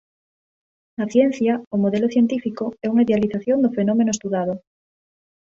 [0.97, 4.53] Na ciencia o modelo científico é unha idealización do fenómeno estudado.